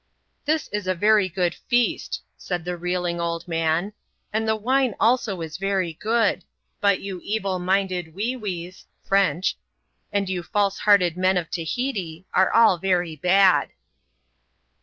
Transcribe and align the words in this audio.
"This 0.47 0.67
is 0.69 0.87
a 0.87 0.95
very 0.95 1.29
good 1.29 1.53
feast," 1.53 2.23
said 2.35 2.65
the 2.65 2.75
reeling 2.75 3.21
old 3.21 3.47
man," 3.47 3.93
and 4.33 4.47
the 4.47 4.55
wine 4.55 4.95
also 4.99 5.41
is 5.41 5.57
very 5.57 5.93
good; 5.93 6.43
but 6.79 7.01
you 7.01 7.21
evil 7.23 7.59
minded 7.59 8.15
Wee 8.15 8.35
Wees 8.35 8.87
(French), 9.03 9.57
and 10.11 10.27
you 10.27 10.41
false 10.41 10.79
hearted 10.79 11.17
men 11.17 11.37
of 11.37 11.51
Tahiti, 11.51 12.25
are 12.33 12.51
all 12.51 12.79
very 12.79 13.15
bad." 13.15 13.69